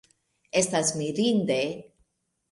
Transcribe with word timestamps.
Estas 0.61 0.87
mirinde. 1.01 1.59